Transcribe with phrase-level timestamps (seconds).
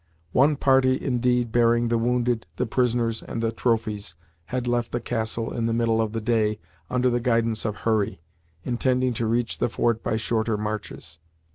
[0.31, 5.53] One party, indeed, bearing the wounded, the prisoners, and the trophies, had left the castle
[5.53, 6.57] in the middle of the day
[6.89, 8.19] under the guidance of Hurry,
[8.63, 11.19] intending to reach the fort by shorter marches.